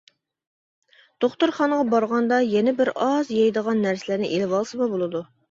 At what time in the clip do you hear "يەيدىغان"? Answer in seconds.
3.37-3.85